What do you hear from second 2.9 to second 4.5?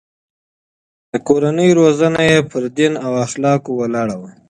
او اخلاقو ولاړه وه.